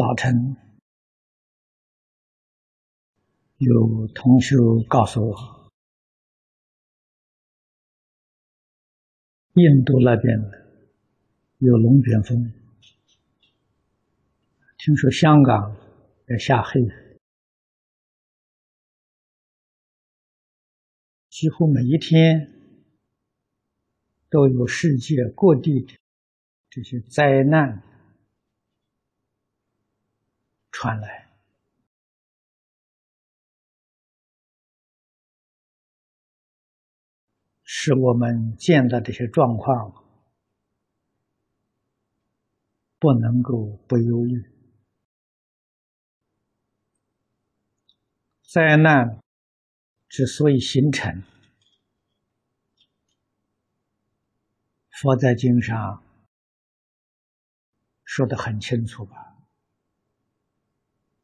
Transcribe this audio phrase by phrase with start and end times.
[0.00, 0.56] 早晨
[3.58, 4.56] 有同学
[4.88, 5.70] 告诉我，
[9.52, 10.40] 印度那边
[11.58, 12.50] 有龙卷风，
[14.78, 15.76] 听说香港
[16.28, 16.90] 要下黑雨，
[21.28, 22.50] 几乎每一天
[24.30, 25.94] 都有世界各地的
[26.70, 27.89] 这些灾难。
[30.82, 31.30] 传来，
[37.62, 39.92] 使我们见到这些状况
[42.98, 44.42] 不能够不忧虑。
[48.50, 49.20] 灾难
[50.08, 51.22] 之所以形成，
[54.88, 56.02] 佛在经上
[58.02, 59.29] 说的很清楚吧？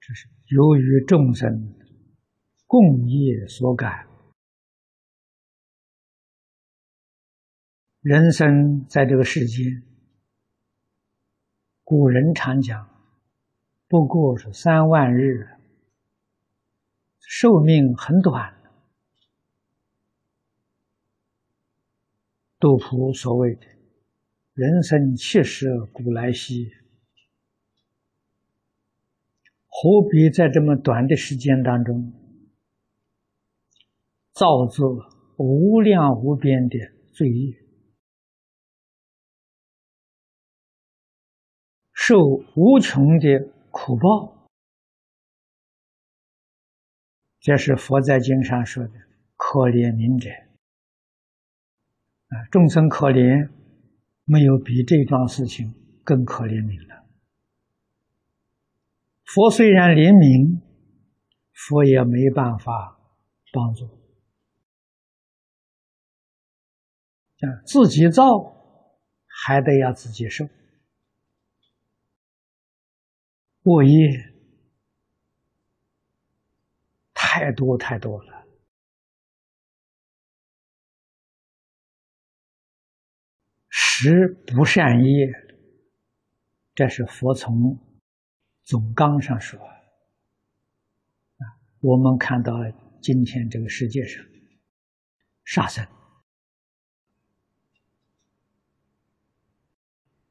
[0.07, 1.75] 这是由于众生
[2.65, 4.07] 共业所感，
[8.03, 9.83] 人生在这个世间，
[11.83, 12.89] 古人常讲，
[13.89, 15.49] 不过是三万日，
[17.19, 18.55] 寿命很短。
[22.61, 23.67] 杜甫所谓的
[24.55, 26.71] “人生七十古来稀”。
[29.79, 32.11] 何必在这么短的时间当中
[34.33, 34.89] 造作
[35.37, 36.79] 无量无边的
[37.13, 37.55] 罪业，
[41.93, 42.17] 受
[42.55, 44.49] 无穷的苦报？
[47.41, 48.93] 这是佛在经上说的
[49.37, 50.31] “可怜悯者”。
[52.35, 53.51] 啊，众生可怜，
[54.25, 57.06] 没有比这桩事情更可怜悯了。
[59.27, 60.63] 佛虽然怜悯，
[61.53, 62.99] 佛也没办法
[63.53, 63.85] 帮助。
[67.41, 68.23] 啊，自己造
[69.27, 70.47] 还得要自己受，
[73.63, 73.91] 过业
[77.13, 78.47] 太多太多了，
[83.69, 85.27] 十不善业，
[86.75, 87.79] 这是佛从。
[88.67, 91.43] 总纲上说，啊，
[91.79, 92.53] 我们看到
[93.01, 94.25] 今天这个世界上，
[95.45, 95.85] 杀生，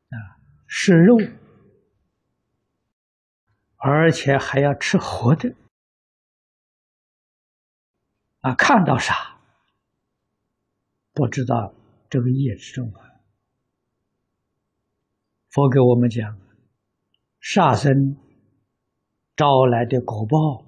[0.09, 0.17] 啊，
[0.67, 1.17] 吃肉，
[3.77, 5.55] 而且还要吃活的，
[8.41, 9.39] 啊，看到啥，
[11.13, 11.73] 不知道
[12.09, 12.99] 这个业之重啊。
[15.47, 16.37] 佛给我们讲，
[17.39, 18.17] 杀生。
[19.35, 20.65] 招来的果报，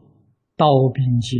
[0.58, 1.38] 刀兵劫，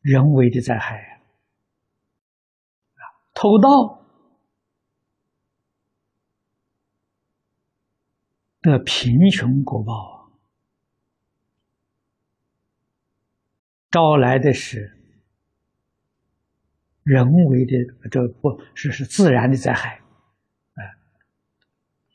[0.00, 1.20] 人为的灾害
[2.94, 3.04] 啊！
[3.34, 4.02] 偷盗
[8.62, 10.30] 的贫穷果报，
[13.90, 14.96] 招来的是
[17.02, 19.98] 人为的，这不是是自然的灾害，
[20.72, 20.80] 啊，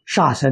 [0.07, 0.51] 杀生。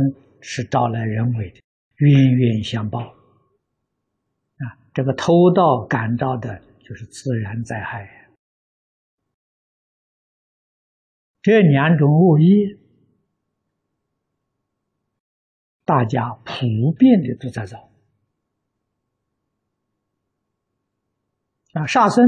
[0.50, 1.60] 是招来人为的
[1.98, 4.80] 冤冤相报啊！
[4.94, 8.32] 这个偷盗感到的就是自然灾害。
[11.42, 12.80] 这两种恶业，
[15.84, 17.92] 大家普遍的都在造
[21.74, 21.86] 啊！
[21.86, 22.24] 杀生，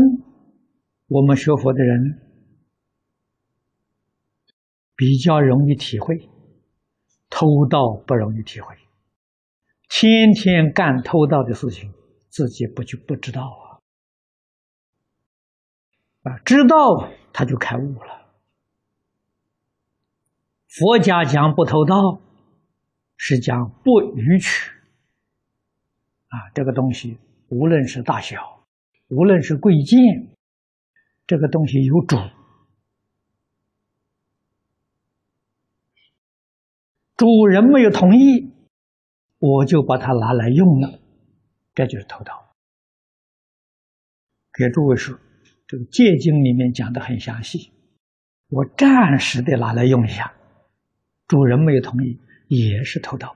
[1.08, 2.20] 我们学佛的人
[4.98, 6.30] 比较容易体会。
[7.40, 8.76] 偷盗不容易体会，
[9.88, 11.94] 天天干偷盗的事情，
[12.28, 13.80] 自己不就不知道啊？
[16.30, 16.76] 啊，知道
[17.32, 18.28] 他就开悟了。
[20.68, 21.96] 佛家讲不偷盗，
[23.16, 24.70] 是讲不逾取。
[26.28, 28.66] 啊，这个东西无论是大小，
[29.08, 29.98] 无论是贵贱，
[31.26, 32.18] 这个东西有主。
[37.20, 38.50] 主人没有同意，
[39.40, 41.02] 我就把它拿来用了，
[41.76, 42.54] 这就是偷盗。
[44.54, 45.20] 给诸位说，
[45.68, 47.74] 这个《戒经》里面讲的很详细。
[48.48, 50.32] 我暂时的拿来用一下，
[51.28, 53.36] 主人没有同意，也是偷盗。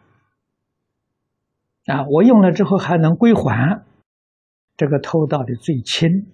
[1.88, 3.84] 啊，我用了之后还能归还，
[4.78, 6.32] 这个偷盗的最轻。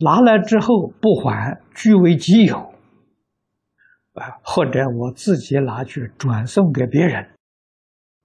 [0.00, 2.71] 拿来之后不还，据为己有，
[4.12, 7.38] 啊，或者我自己拿去转送给别人，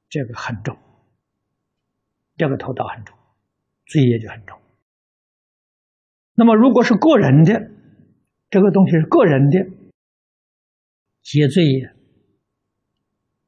[0.10, 0.78] 这个很重，
[2.36, 3.18] 这个头道很重，
[3.86, 4.60] 罪业就很重。
[6.34, 7.72] 那么，如果是个人的，
[8.50, 9.60] 这个东西是个人的，
[11.24, 11.96] 结罪业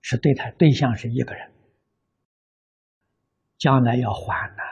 [0.02, 1.52] 是对他对象是一个人，
[3.58, 4.64] 将来要还的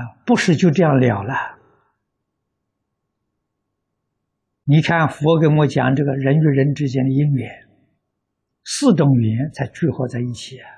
[0.00, 1.53] 啊，不是就这样了了。
[4.66, 7.68] 你看，佛跟我讲这个人与人之间的因缘，
[8.64, 10.70] 四种缘才聚合在一起啊。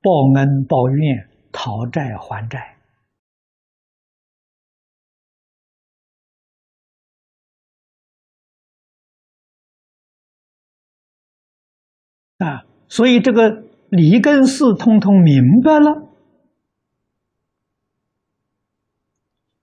[0.00, 2.78] 报恩、报怨、讨债还债
[12.38, 16.08] 啊，所以这个理根事通通明白了，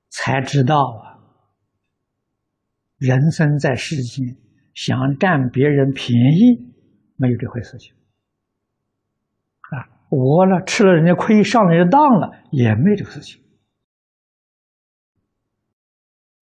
[0.07, 1.08] 才知道啊。
[2.99, 4.35] 人生在世间，
[4.75, 6.73] 想占别人便宜，
[7.15, 7.93] 没有这回事情
[9.71, 9.87] 啊！
[10.09, 13.41] 我了吃了人家亏，上了人家当了，也没这个事情。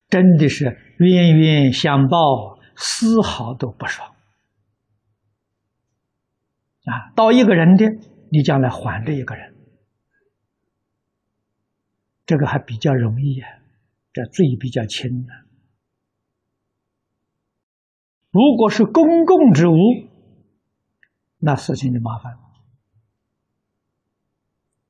[0.10, 4.16] 真的是冤冤相报，丝毫都不爽
[6.86, 7.12] 啊！
[7.16, 7.86] 到一个人的，
[8.32, 9.54] 你将来还这一个人，
[12.26, 13.50] 这个还比较容易啊，
[14.12, 15.47] 这罪比较轻的。
[18.38, 19.74] 如果是公共之物，
[21.40, 22.40] 那事情就麻烦了。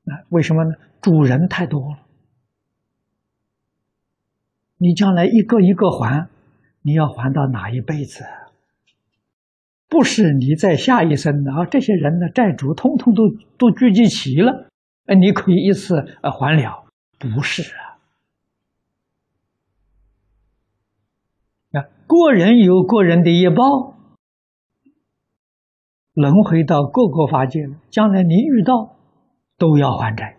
[0.04, 0.74] 那为什么呢？
[1.00, 1.98] 主人太多了，
[4.76, 6.28] 你将来一个一个还，
[6.82, 8.22] 你要还到哪一辈子？
[9.88, 11.64] 不是你在下一生的啊！
[11.64, 14.68] 这些人的债主通通都都聚集齐了，
[15.06, 16.84] 哎，你可以一次呃还了？
[17.18, 17.87] 不是啊。
[21.72, 23.94] 啊个人有个人的业报，
[26.14, 27.68] 轮回到各个法界。
[27.90, 28.96] 将来你遇到，
[29.56, 30.38] 都要还债，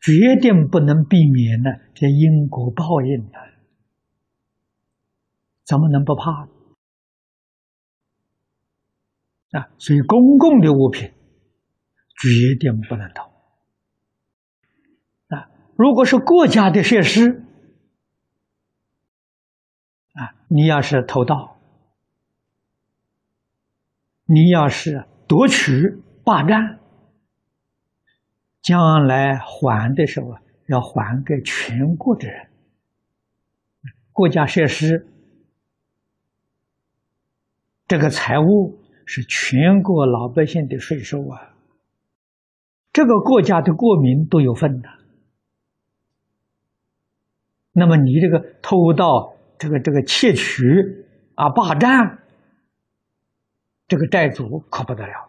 [0.00, 1.80] 决定不能避免的。
[1.94, 3.38] 这因果报应的，
[5.64, 6.48] 怎么能不怕呢
[9.52, 9.68] 啊？
[9.76, 11.12] 所以公共的物品，
[12.16, 13.24] 决定不能偷
[15.28, 15.50] 啊！
[15.76, 17.44] 如果是国家的设施，
[20.12, 21.56] 啊，你要是偷盗，
[24.24, 26.80] 你要是夺取、霸占，
[28.60, 30.34] 将来还的时候，
[30.66, 32.50] 要还给全国的人。
[34.12, 35.06] 国家设施
[37.86, 41.54] 这个财物是全国老百姓的税收啊，
[42.92, 44.88] 这个国家的国民都有份的。
[47.70, 52.22] 那么你这个偷盗，这个这个窃取啊，霸占，
[53.86, 55.28] 这个债主可不得了，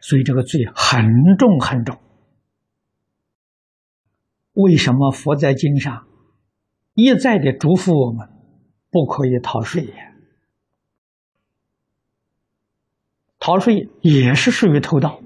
[0.00, 1.98] 所以这个罪很重很重。
[4.52, 6.06] 为什么佛在经上
[6.94, 8.28] 一再的嘱咐我们
[8.88, 9.92] 不可以逃税？
[13.40, 15.20] 逃税也是属于偷盗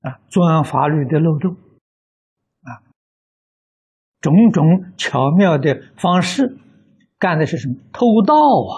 [0.00, 1.54] 啊，钻法律的漏洞。
[4.26, 6.58] 种种巧妙的方式，
[7.16, 7.76] 干的是什么？
[7.92, 8.74] 偷盗啊！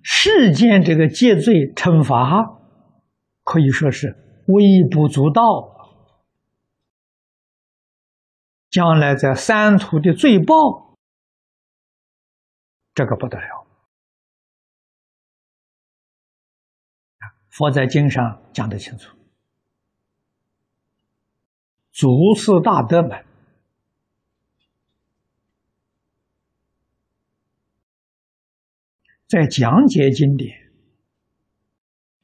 [0.00, 2.62] 世间这个戒罪惩罚，
[3.44, 4.16] 可以说是
[4.46, 5.42] 微不足道。
[8.70, 10.94] 将来在三途的罪报，
[12.94, 13.65] 这个不得了。
[17.56, 19.16] 佛在经上讲得清楚，
[21.90, 23.24] 祖师大德们
[29.26, 30.70] 在讲解经典、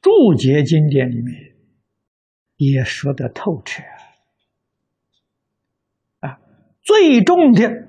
[0.03, 1.57] 注解经典里面
[2.57, 3.83] 也说得透彻
[6.21, 6.39] 啊，
[6.83, 7.89] 最重的、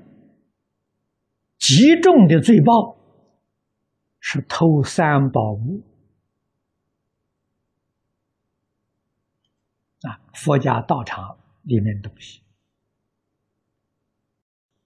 [1.59, 2.97] 极重的罪报
[4.21, 5.83] 是偷三宝物。
[10.03, 12.41] 啊，佛家道场里面东西，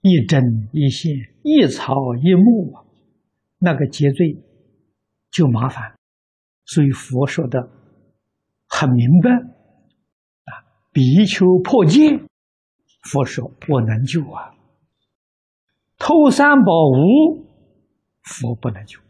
[0.00, 2.86] 一针一线、一草一木，
[3.58, 4.36] 那个结罪
[5.30, 5.96] 就麻烦。
[6.64, 7.68] 所以佛说的
[8.68, 10.52] 很明白啊，
[10.92, 12.18] 比丘破戒，
[13.02, 14.54] 佛说我能救啊。
[15.98, 17.44] 偷三宝无
[18.22, 19.00] 佛不能救，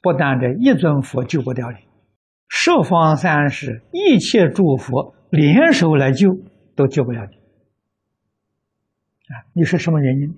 [0.00, 1.78] 不但这一尊佛救不掉你，
[2.52, 6.36] 十方三世一切诸佛联手来救，
[6.74, 7.36] 都救不了你。
[9.32, 10.36] 啊，你是什么原因？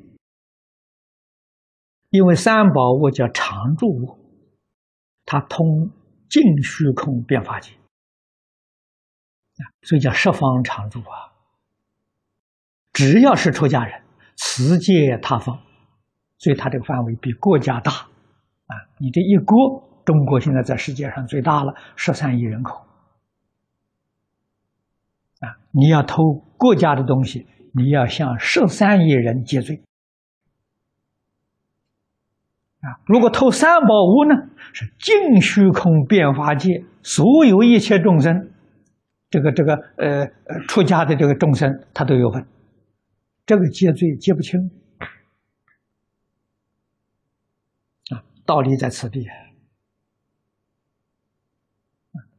[2.11, 4.19] 因为三宝物叫常住物，
[5.25, 5.91] 它通
[6.29, 11.33] 尽虚空变法界，啊，所以叫十方常住啊。
[12.93, 14.03] 只要是出家人，
[14.37, 15.59] 持戒他方，
[16.37, 22.87] 所以它这个范围比国家大，啊，你这一国，中国现在在世界上最大了，十三亿人口，
[25.41, 26.17] 啊，你要偷
[26.57, 29.83] 国家的东西，你要向十三亿人结罪。
[32.81, 34.35] 啊，如果偷三宝物呢？
[34.75, 38.53] 是净虚空变法界所有一切众生，
[39.29, 42.47] 这个这个呃呃出家的这个众生，他都有份，
[43.45, 44.59] 这个戒罪戒不清。
[48.11, 49.27] 啊，道理在此地。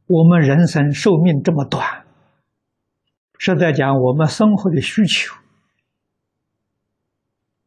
[0.06, 2.04] 我们人生寿命这么短，
[3.38, 5.34] 是在讲我们生活的需求，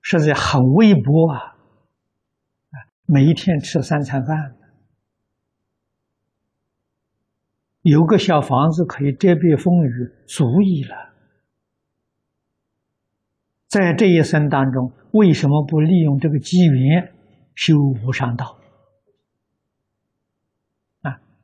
[0.01, 1.55] 实在很微薄啊。
[3.05, 4.55] 每一天吃三餐饭，
[7.81, 11.13] 有个小房子可以遮蔽风雨，足矣了。
[13.67, 17.13] 在这一生当中，为什么不利用这个机缘
[17.55, 17.75] 修
[18.05, 18.56] 无上道？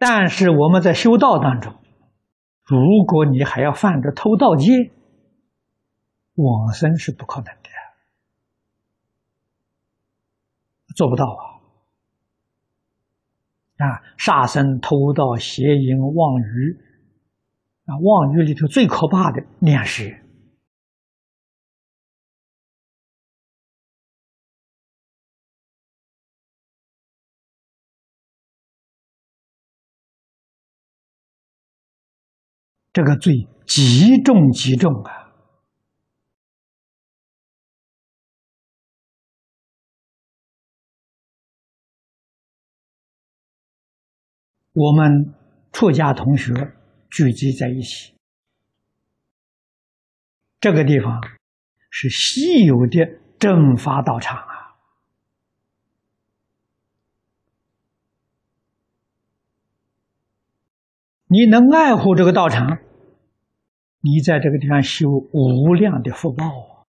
[0.05, 1.73] 但是我们在修道当中，
[2.65, 4.91] 如果你还要犯着偷盗戒，
[6.35, 7.69] 往生是不可能的，
[10.93, 11.43] 做不到啊。
[13.77, 16.77] 啊，杀生、偷盗、邪淫、妄语，
[17.85, 20.22] 啊，妄语里头最可怕的念食，
[32.93, 33.33] 这个罪
[33.65, 35.33] 极重极重啊！
[44.73, 45.33] 我们
[45.71, 46.53] 出家同学
[47.09, 48.15] 聚集在一起，
[50.59, 51.19] 这个地方
[51.89, 54.53] 是稀有的正法道场啊！
[61.33, 62.77] 你能爱护这个道场，
[64.01, 66.85] 你在这个地方修无量的福报啊！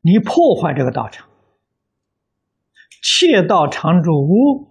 [0.00, 1.28] 你破坏这个道场。
[3.04, 4.66] 窃盗常住屋，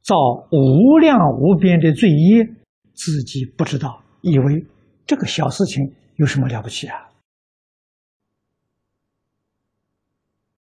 [0.00, 0.16] 造
[0.50, 2.46] 无量无边的罪业，
[2.94, 4.66] 自己不知道，以为
[5.06, 7.10] 这个小事情有什么了不起啊？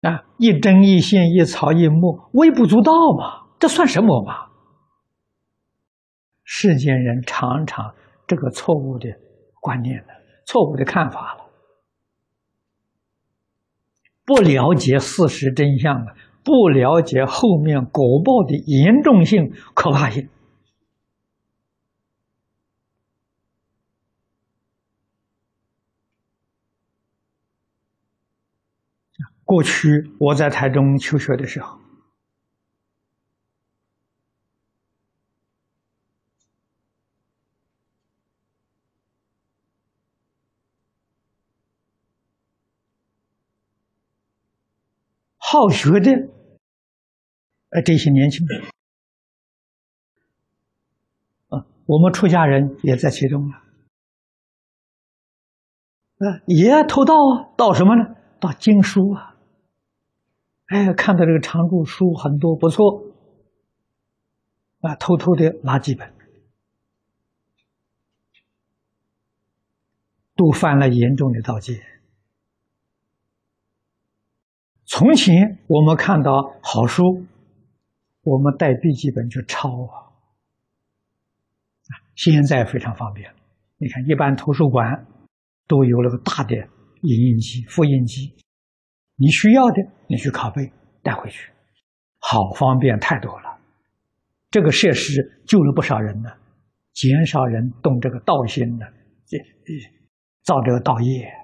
[0.02, 4.48] 啊，一针一线，一草一木，微不足道嘛，这算什么嘛？
[6.42, 7.94] 世间人常常
[8.26, 9.08] 这个错误的
[9.60, 10.14] 观念的，
[10.46, 11.44] 错误的看法了。
[14.24, 20.28] 不了解事实真相了，不了解后面果报的严重性、可怕性。
[29.44, 31.78] 过去我在台中求学的时候。
[45.52, 46.12] 好学的，
[47.70, 48.62] 呃，这些年轻人，
[51.48, 53.64] 啊，我们出家人也在其中啊，
[56.18, 58.14] 啊，也偷盗啊，盗什么呢？
[58.38, 59.34] 盗经书啊，
[60.66, 63.06] 哎，看到这个常住书很多不错，
[64.82, 66.14] 啊，偷偷的拿几本，
[70.36, 71.89] 都犯了严重的盗窃。
[74.90, 77.24] 从前我们看到好书，
[78.24, 80.10] 我们带笔记本去抄啊。
[82.16, 83.32] 现在非常方便，
[83.78, 85.06] 你看一般图书馆
[85.68, 86.56] 都有那个大的
[87.02, 88.34] 影印机、复印机，
[89.14, 89.76] 你需要的
[90.08, 90.72] 你去拷贝
[91.04, 91.52] 带回去，
[92.18, 93.60] 好方便太多了。
[94.50, 96.28] 这个设施救了不少人呢，
[96.92, 98.84] 减少人动这个盗心的，
[99.24, 99.38] 这
[100.42, 101.39] 造这个盗业。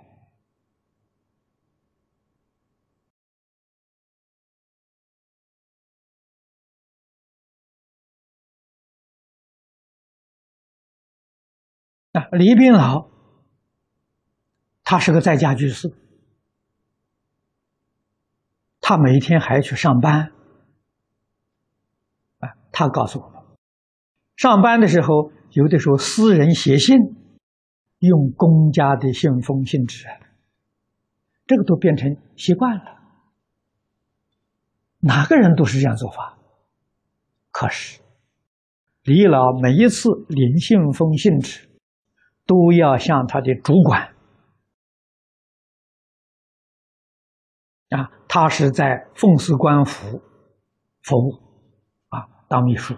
[12.17, 13.11] 啊李炳老
[14.83, 15.93] 他是个在家居士，
[18.81, 20.33] 他每天还去上班。
[22.39, 23.43] 啊，他告诉我们，
[24.37, 26.97] 上班的时候有的时候私人写信，
[27.99, 30.07] 用公家的信封信纸，
[31.47, 32.97] 这个都变成习惯了。
[35.01, 36.39] 哪个人都是这样做法。
[37.51, 38.01] 可是，
[39.03, 41.69] 李老每一次领信封信纸，
[42.47, 44.15] 都要向他的主管。
[47.91, 50.21] 啊，他是在奉祀官府
[51.03, 51.33] 服务，
[52.09, 52.95] 啊，当秘书，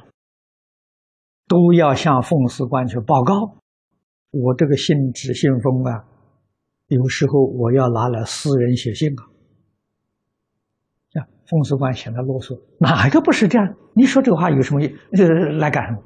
[1.46, 3.34] 都要向奉祀官去报告。
[4.30, 6.04] 我这个信纸信封啊，
[6.86, 9.22] 有时候我要拿来私人写信啊。
[11.20, 13.74] 啊，奉祀官显得啰嗦，哪个不是这样？
[13.94, 15.28] 你说这个话有什么呃
[15.58, 16.02] 来干什么？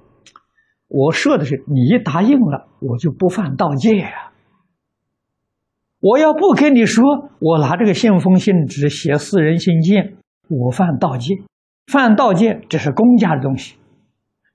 [0.95, 4.31] 我说的是，你一答应了，我就不犯盗戒呀。
[6.01, 7.03] 我要不跟你说，
[7.39, 10.19] 我拿这个信封信纸写私人信件，
[10.49, 11.35] 我犯盗戒。
[11.91, 13.77] 犯盗戒，这是公家的东西，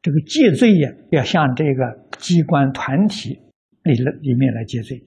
[0.03, 3.39] 这个戒罪呀，要向这个机关团体
[3.81, 5.03] 里里面来戒罪。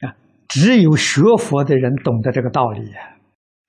[0.00, 0.16] 啊，
[0.48, 3.18] 只有学佛的人懂得这个道理呀，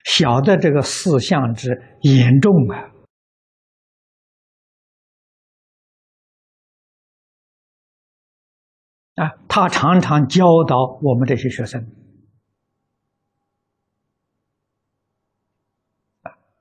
[0.04, 2.97] 晓得这个四项之严重啊。
[9.18, 11.84] 啊，他常常教导我们这些学生，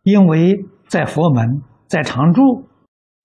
[0.01, 2.67] 因为在佛门在常住，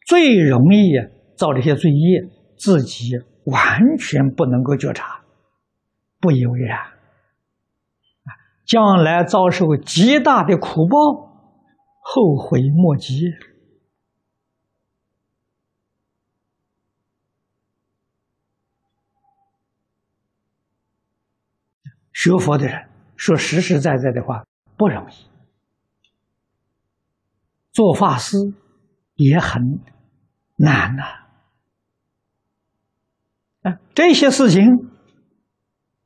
[0.06, 0.92] 最容易
[1.34, 3.12] 造这些罪业，自己
[3.46, 5.22] 完全不能够觉察，
[6.20, 6.78] 不以为然，
[8.66, 10.98] 将来遭受极大的苦报，
[12.00, 13.32] 后悔莫及。
[22.22, 24.44] 学佛的人说实实在在的话
[24.76, 25.14] 不容易，
[27.72, 28.36] 做法师
[29.16, 29.80] 也很
[30.56, 31.02] 难呐。
[33.62, 34.62] 啊，这些事情，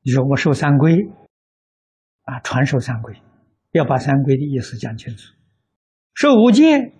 [0.01, 1.07] 你说我受三规，
[2.23, 3.21] 啊，传授三规，
[3.73, 5.35] 要把三规的意思讲清楚；
[6.15, 6.95] 受五戒，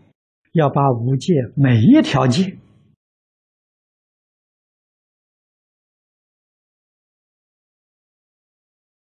[0.53, 2.59] 要把五戒每一条戒。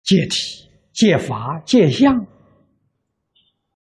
[0.09, 2.25] 戒体、戒法、戒相，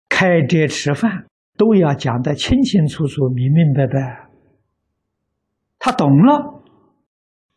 [0.10, 4.28] 开斋吃饭都要讲得清清楚楚、明明白白。
[5.80, 6.62] 他懂了，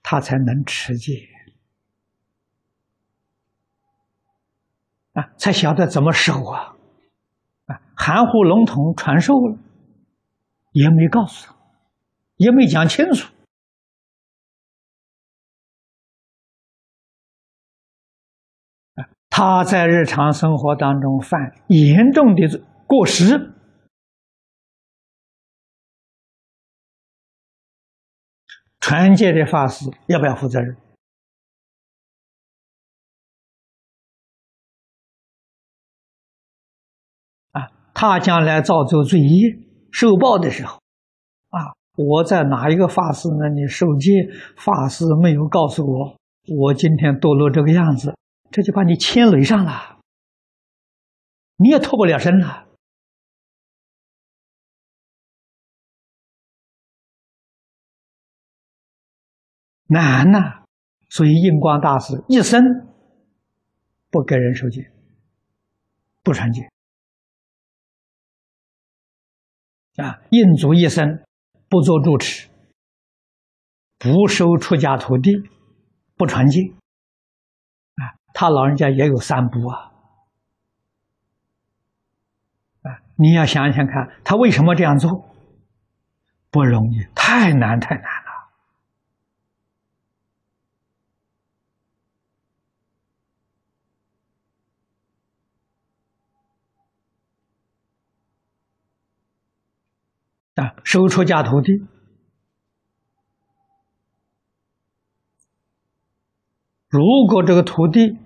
[0.04, 1.26] 他才能持戒
[5.14, 6.76] 啊，才晓得怎么守啊！
[7.66, 9.58] 啊，含糊笼统传授了，
[10.70, 11.56] 也没告诉他，
[12.36, 13.33] 也没讲清楚。
[19.36, 22.46] 他在日常生活当中犯严重的
[22.86, 23.52] 过失，
[28.78, 30.76] 传戒的法师要不要负责任？
[37.50, 39.58] 啊，他将来造作罪业
[39.90, 40.76] 受报的时候，
[41.48, 44.12] 啊，我在哪一个法师那里受戒，
[44.56, 46.16] 法师没有告诉我，
[46.56, 48.14] 我今天堕落这个样子。
[48.54, 49.98] 这就把你牵累上了，
[51.56, 52.68] 你也脱不了身了，
[59.88, 60.62] 难呐！
[61.08, 62.62] 所以印光大师一生
[64.08, 64.88] 不给人受戒，
[66.22, 66.62] 不传戒
[69.96, 70.22] 啊！
[70.30, 71.24] 印祖一生
[71.68, 72.48] 不做住持，
[73.98, 75.32] 不收出家徒弟，
[76.14, 76.72] 不传戒。
[78.36, 79.92] 他老人家也有三不啊，
[82.82, 82.98] 啊！
[83.14, 85.32] 你要想想看，他为什么这样做？
[86.50, 88.50] 不容易，太难太难了。
[100.64, 101.86] 啊，收出家徒弟，
[106.88, 108.23] 如果这个徒弟。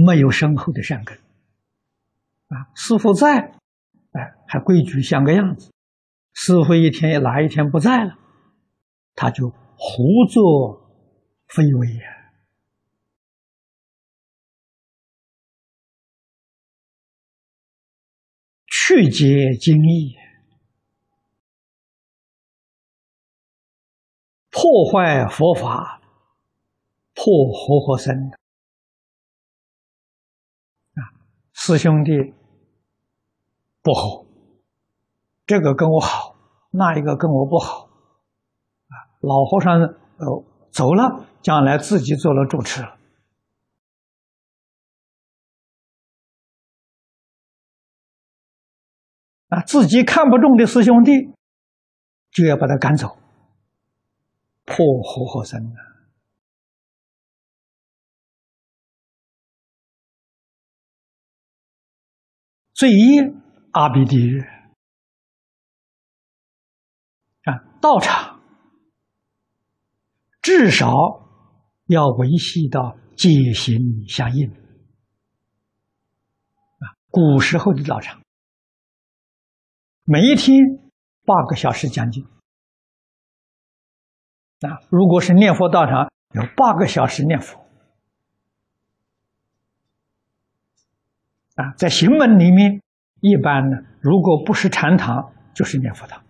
[0.00, 1.18] 没有深厚的善根，
[2.46, 3.52] 啊，师傅在，
[4.12, 5.72] 哎，还规矩像个样子。
[6.32, 8.16] 师傅一天哪一天不在了，
[9.16, 10.88] 他就胡作
[11.48, 12.32] 非为呀，
[18.66, 20.14] 去解经义，
[24.50, 26.00] 破坏佛法，
[27.14, 28.14] 破活活生
[31.68, 32.32] 师兄弟
[33.82, 34.24] 不好，
[35.44, 36.34] 这个跟我好，
[36.70, 37.90] 那一个跟我不好
[38.88, 38.94] 啊！
[39.20, 42.96] 老和尚呃走了，将来自己做了主持了。
[49.48, 51.34] 啊，自己看不中的师兄弟，
[52.30, 53.18] 就要把他赶走，
[54.64, 55.87] 破活活生的。
[62.78, 63.34] 罪业
[63.72, 64.40] 阿鼻地狱
[67.42, 68.40] 啊，道场
[70.40, 70.86] 至少
[71.86, 74.48] 要维系到戒行相应
[76.78, 76.94] 啊。
[77.10, 78.20] 古时候的道场。
[80.04, 80.56] 每一天
[81.24, 82.24] 八个小时讲经
[84.60, 84.78] 啊！
[84.88, 87.67] 如果是念佛道场，有八个小时念佛
[91.58, 91.74] 啊。
[91.76, 92.80] 在行门里面，
[93.20, 96.24] 一般呢，如果不是禅堂，就是念佛堂。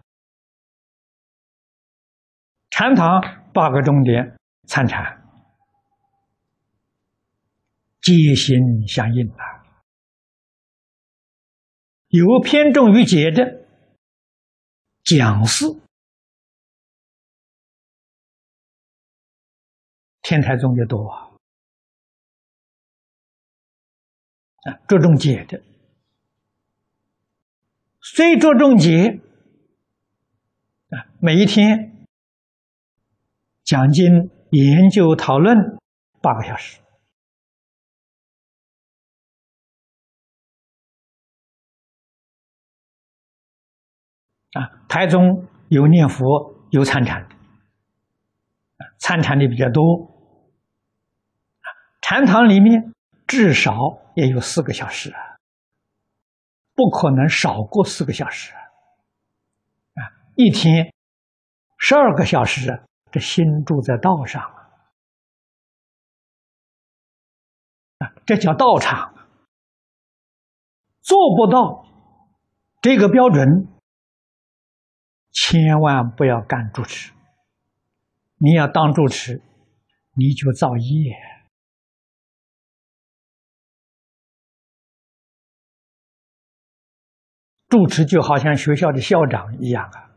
[2.71, 3.21] 禅堂
[3.53, 4.37] 八个重点
[4.67, 5.23] 参禅，
[8.01, 9.45] 皆心相应啊。
[12.09, 13.67] 有偏重于解的。
[15.05, 15.64] 讲师，
[20.21, 21.28] 天台宗也多啊，
[24.64, 25.62] 啊，着重解的，
[28.01, 29.21] 虽着重解，
[30.90, 32.07] 啊，每一天
[33.62, 35.57] 讲经、研究、讨论
[36.21, 36.81] 八个小时。
[44.53, 47.37] 啊，台中有念佛有参禅的，
[48.99, 50.16] 参禅的比较多。
[52.01, 52.94] 禅堂里面
[53.29, 53.73] 至少
[54.17, 55.21] 也有四个小时啊，
[56.75, 60.03] 不可能少过四个小时啊。
[60.35, 60.93] 一天
[61.77, 64.43] 十二个小时，这心住在道上
[67.99, 69.14] 啊，这叫道场。
[71.03, 71.87] 做不到
[72.81, 73.69] 这个标准。
[75.31, 77.12] 千万不要干主持，
[78.38, 79.41] 你要当主持，
[80.14, 81.38] 你就造业。
[87.69, 90.11] 主持就好像学校的校长一样啊，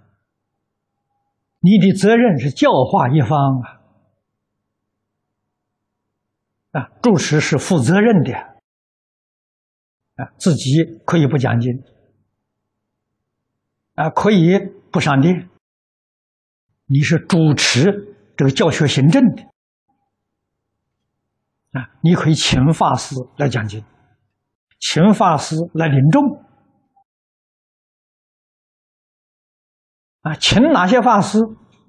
[1.60, 3.82] 你的责任是教化一方啊，
[6.72, 8.34] 啊，主持是负责任的，
[10.16, 10.72] 啊，自己
[11.06, 11.84] 可以不讲经。
[13.96, 14.58] 啊，可以
[14.90, 15.50] 不上殿。
[16.86, 19.44] 你是主持这个教学行政的
[21.74, 23.84] 啊，你可以请法师来讲经，
[24.80, 26.24] 请法师来领众
[30.22, 31.40] 啊，请哪些法师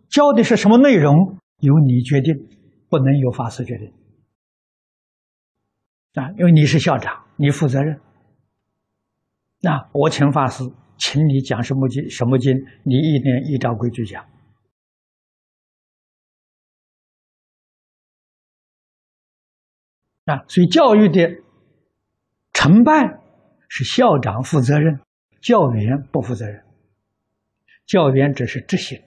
[0.08, 2.34] 教的是什么内容，由你决定，
[2.88, 3.92] 不能由法师决定
[6.14, 8.00] 啊，因为你是校长，你负责任。
[9.60, 10.64] 那我请法师。
[10.98, 12.08] 请你讲什么经？
[12.08, 12.54] 什么经？
[12.84, 14.24] 你一定依照规矩讲
[20.26, 20.44] 啊！
[20.46, 21.42] 所以教育的
[22.52, 23.20] 成败
[23.68, 25.00] 是校长负责任，
[25.40, 26.64] 教员不负责任，
[27.92, 28.98] 教员只是执行。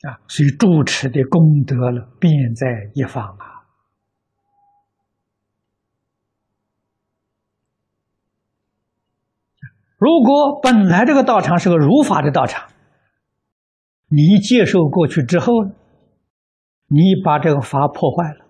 [0.00, 3.68] 啊，所以主持的功德了，便在一方啊。
[9.98, 12.70] 如果本来这个道场是个如法的道场，
[14.06, 15.52] 你接受过去之后，
[16.86, 18.46] 你把这个法破坏了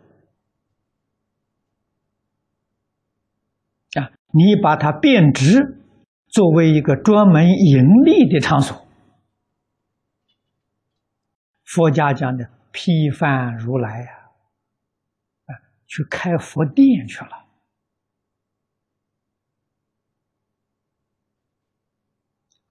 [3.94, 5.82] 啊，你把它变质，
[6.28, 8.86] 作为一个专门盈利的场所。
[11.64, 14.10] 佛家讲的批判如来呀，
[15.46, 15.50] 啊，
[15.86, 17.46] 去开佛殿去了，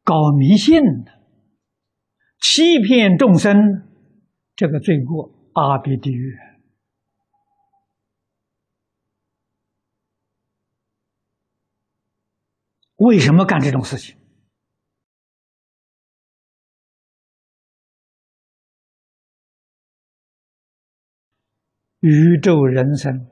[0.04, 1.12] 搞迷信的，
[2.39, 3.56] 欺骗众生，
[4.56, 6.46] 这个罪过阿鼻地狱。
[12.97, 14.15] 为什么干这种事情？
[21.99, 23.27] 宇宙人生，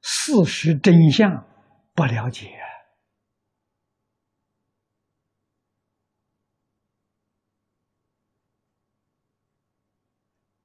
[0.00, 1.46] 事实真相
[1.94, 2.50] 不了解。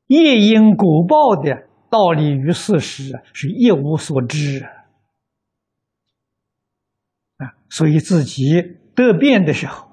[0.08, 4.79] 夜因果报的道理与事实是一无所知啊，
[7.69, 8.62] 所以自己
[8.95, 9.88] 得变的时候，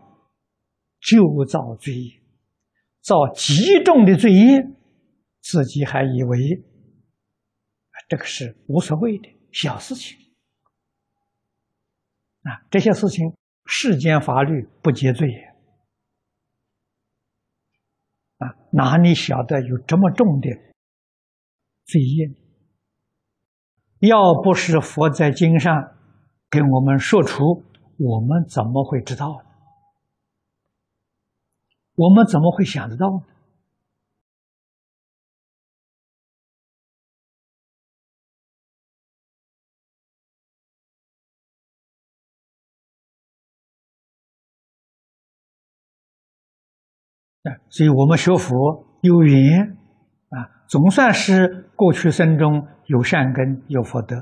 [1.01, 2.23] 就造罪业，
[3.03, 4.63] 造极重的罪业，
[5.41, 6.65] 自己还以为
[8.09, 10.17] 这个是无所谓的小事情
[12.43, 13.35] 啊，这些事情
[13.65, 15.29] 世间法律不结罪。
[18.39, 20.49] 啊，哪里晓得有这么重的
[21.85, 22.29] 罪业？
[24.09, 25.96] 要不是佛在经上
[26.51, 27.63] 给我们说出，
[27.99, 29.51] 我们怎么会知道呢？
[31.97, 33.23] 我们怎么会想得到呢？
[47.69, 49.77] 所以我们学佛有缘
[50.31, 54.17] 啊，总算是过去生中有善根有福德，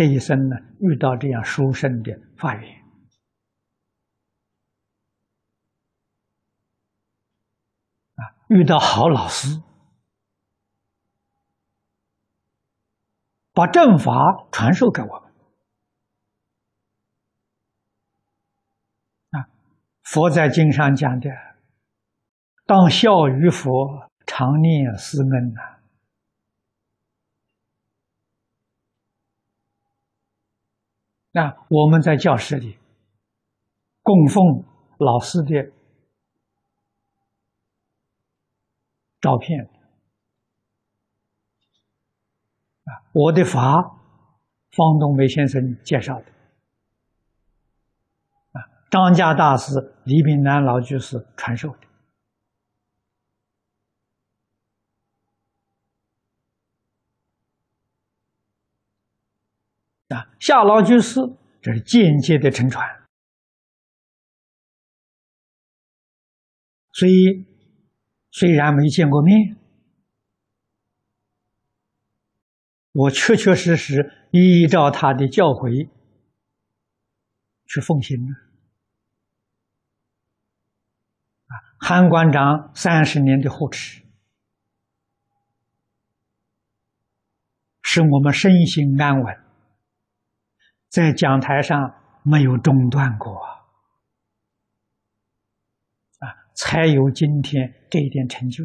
[0.00, 2.82] 这一生呢遇到这样殊胜的法缘
[8.14, 9.62] 啊，遇到好老师，
[13.52, 14.14] 把正法
[14.50, 15.30] 传授给我们，
[20.04, 21.28] 佛在经上讲的。
[22.64, 25.79] 当孝于佛，常念思恩呐。
[31.32, 32.76] 那我们在教室里
[34.02, 34.64] 供奉
[34.98, 35.70] 老师的
[39.20, 39.64] 照片
[42.84, 43.74] 啊，我的法，
[44.70, 46.24] 方东梅先生介绍的
[48.52, 51.89] 啊，张家大师、李炳南老居士传授的。
[60.10, 61.20] 啊，夏老居士
[61.62, 62.84] 这是间接的乘传，
[66.92, 67.46] 所以
[68.32, 69.56] 虽然没见过面，
[72.90, 75.88] 我确确实实依照他的教诲
[77.66, 78.32] 去奉行了。
[81.46, 84.02] 啊，韩馆长三十年的护持，
[87.82, 89.49] 使我们身心安稳。
[90.90, 93.32] 在讲台上没有中断过
[96.18, 98.64] 啊，才有今天这一点成就。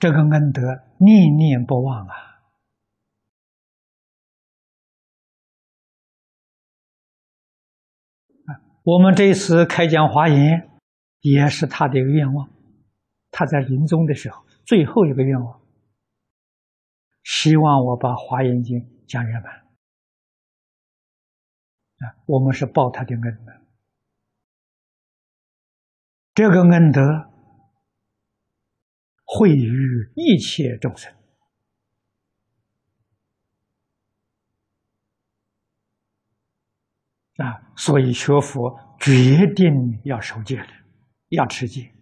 [0.00, 0.60] 这个恩德
[0.98, 2.14] 念念不忘啊！
[8.82, 10.68] 我们这次开讲华严，
[11.20, 12.50] 也是他的一个愿望。
[13.30, 15.61] 他在临终的时候，最后一个愿望。
[17.22, 19.52] 希望我把《华严经》讲圆满
[21.98, 22.16] 啊！
[22.26, 23.62] 我们是报他的恩的，
[26.34, 27.00] 这个恩德
[29.24, 31.14] 惠于一切众生
[37.36, 37.72] 啊！
[37.76, 40.68] 所以学佛决定要守戒的，
[41.28, 41.94] 要持戒，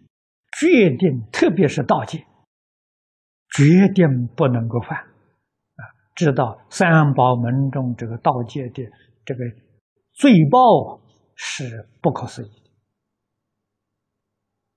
[0.59, 2.25] 决定特别是道戒，
[3.55, 5.10] 决定不能够犯。
[6.21, 8.83] 知道三宝门中这个道界的
[9.25, 9.43] 这个
[10.13, 11.01] 罪报
[11.33, 12.49] 是不可思议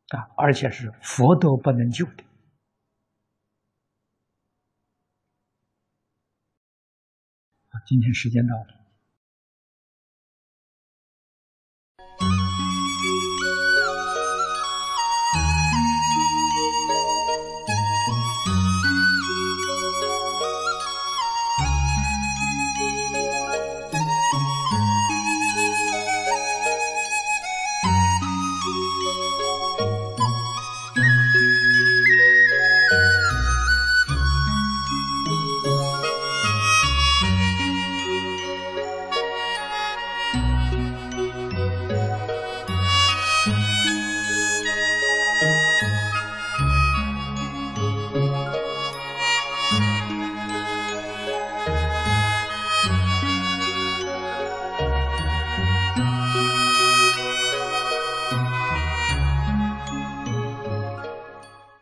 [0.08, 2.24] 的啊，而且是佛都不能救的。
[7.86, 8.83] 今天时间到了。